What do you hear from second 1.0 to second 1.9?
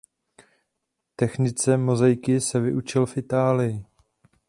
Technice